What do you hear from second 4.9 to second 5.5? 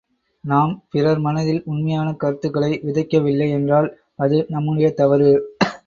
தவறு.